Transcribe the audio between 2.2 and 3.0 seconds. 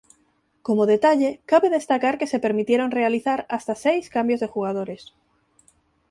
se permitieron